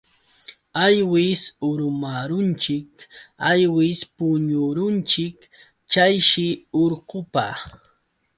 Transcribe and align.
Aywis 0.85 1.41
urmarunchik 1.69 2.91
aywis 3.51 3.99
puñurunchik 4.15 5.37
chayshi 5.91 6.47
urqupa. 6.81 7.45